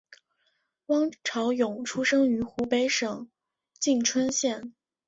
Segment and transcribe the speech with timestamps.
[0.87, 3.29] 汪潮涌出生于湖北省
[3.79, 4.73] 蕲春县。